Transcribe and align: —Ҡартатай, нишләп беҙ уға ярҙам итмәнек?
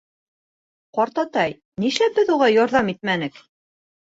—Ҡартатай, 0.99 1.53
нишләп 1.83 2.17
беҙ 2.17 2.35
уға 2.39 2.51
ярҙам 2.55 2.93
итмәнек? 2.95 3.43